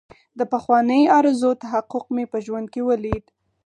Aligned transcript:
د 0.39 0.41
پخوانۍ 0.51 1.01
ارزو 1.17 1.51
تحقق 1.63 2.05
مې 2.15 2.23
په 2.31 2.37
ژوند 2.45 2.67
کې 2.73 2.81
ولید. 2.89 3.25